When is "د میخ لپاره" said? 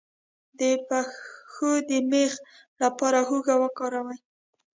1.89-3.19